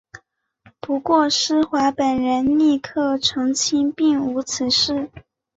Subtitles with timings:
[0.79, 5.11] 不过施华本人立刻澄清并无此事。